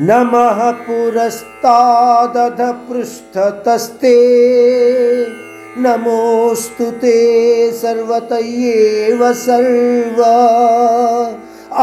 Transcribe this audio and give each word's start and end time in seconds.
नमः 0.00 0.70
पुरस्तादध 0.86 2.60
पृष्ठतस्ते 2.88 4.16
नमोऽस्तु 5.78 6.90
ते 6.90 7.72
सर्वत 7.72 8.28
एव 8.32 9.32
सर्व। 9.32 10.22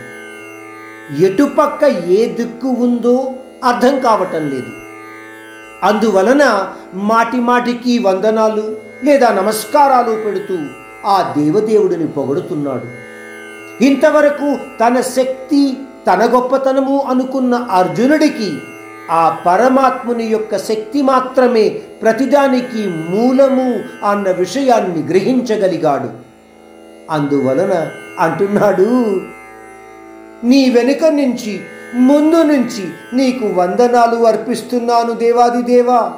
ఎటుపక్క 1.26 1.84
ఏ 2.08 2.26
దిక్కు 2.34 2.68
ఉందో 2.68 3.34
అర్థం 3.64 4.00
కావటం 4.00 4.50
లేదు. 4.50 4.72
అందువలన 5.84 6.44
మాటి 6.94 7.38
మాటికి 7.38 8.00
వందనాలు 8.00 8.78
లేదా 9.04 9.30
నమస్కారాలు 9.30 10.24
పెడుతూ 10.26 10.58
ఆ 11.06 11.34
దేవదేవుడిని 11.38 12.08
పొగడుతున్నాడు. 12.08 12.88
ఇంతవరకు 13.84 14.58
తన 14.80 15.02
శక్తి 15.02 15.78
తన 16.08 16.22
గొప్పతనము 16.34 17.02
అనుకున్న 17.02 17.56
అర్జునుడికి 17.56 18.58
ఆ 19.12 19.38
పరమాత్ముని 19.46 20.28
యొక్క 20.28 20.58
శక్తి 20.58 21.02
మాత్రమే 21.02 21.70
ప్రతిదానికి 21.70 22.88
మూలము 23.10 23.80
అన్న 24.06 24.32
విషయాన్ని 24.32 25.04
గ్రహించగలిగాడు. 25.08 26.10
అందువలన 27.12 27.92
అంటున్నాడు 28.20 29.22
నీ 30.44 30.70
వెనుక 30.70 31.06
నుంచి 31.06 31.60
ముందు 31.96 32.44
నుంచి 32.44 32.84
నీకు 33.14 33.46
వందనాలు 33.48 34.16
అర్పిస్తున్నాను 34.16 35.14
దేవాదిదేవా. 35.14 36.14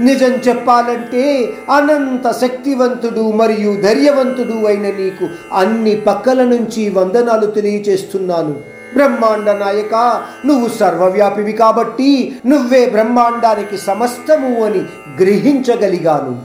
నిజం 0.00 0.32
చెప్పాలంటే 0.32 1.52
అనంత 1.70 2.30
శక్తివంతుడు 2.40 3.32
మరియు 3.32 3.80
ధైర్యవంతుడు 3.80 4.66
అయిన 4.66 4.82
నీకు 4.82 5.54
అన్ని 5.54 5.96
పక్కల 5.96 6.44
నుంచి 6.44 6.90
వందనాలు 6.90 7.46
తెలియచేస్తున్నాను. 7.46 8.79
బ్రహ్మాండ 8.94 9.50
నాయక 9.50 10.22
నువ్వు 10.46 10.68
సర్వవ్యాపివి 10.68 11.52
కాబట్టి 11.52 12.40
నువ్వే 12.46 12.90
బ్రహ్మాండానికి 12.90 13.78
సమస్తము 13.78 14.64
అని 14.64 14.78
గ్రహించగలిగాను. 15.22 16.42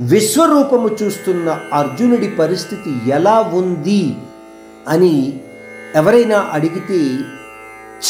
విశ్వరూపము 0.00 0.90
చూస్తున్న 1.02 1.58
అర్జునుడి 1.72 2.28
పరిస్థితి 2.28 3.10
ఎలా 3.10 3.50
ఉంది 3.54 4.16
అని 4.88 5.40
ఎవరైనా 5.94 6.50
అడిగితే 6.52 7.18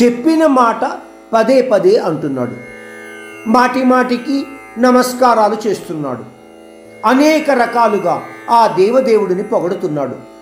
చెప్పిన 0.03 0.47
మాట 0.47 0.91
పదే 1.33 1.63
పదే 1.63 1.97
అంటున్నాడు. 1.97 2.57
మాటి 3.47 3.85
మాటికి 3.85 4.47
నమస్కారాలు 4.79 5.57
చేస్తున్నాడు. 5.67 6.25
అనేక 7.07 7.51
రకాలుగా 7.51 8.23
ఆ 8.51 8.67
దేవదేవుడిని 8.67 9.43
పొగడుతున్నాడు. 9.43 10.33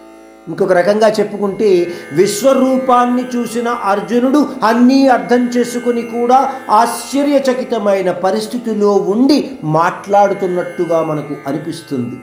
ఇంకొక 0.50 0.74
రకంగా 0.80 1.08
చెప్పుకుంటే 1.18 1.70
విశ్వరూపాన్ని 2.20 3.24
చూసిన 3.34 3.68
అర్జునుడు 3.92 4.40
అన్నీ 4.70 5.00
అర్థం 5.16 5.44
చేసుకుని 5.56 6.04
కూడా 6.16 6.40
ఆశ్చర్యచకితమైన 6.80 8.10
పరిస్థితిలో 8.26 8.92
ఉండి 9.14 9.38
మాట్లాడుతున్నట్టుగా 9.78 11.00
మనకు 11.10 11.36
అనిపిస్తుంది. 11.48 12.18